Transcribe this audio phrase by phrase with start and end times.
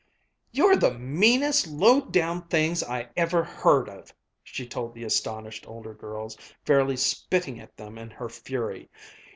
[0.51, 5.93] "You're the meanest low down things I ever heard of!" she told the astonished older
[5.93, 6.35] girls,
[6.65, 8.89] fairly spitting at them in her fury.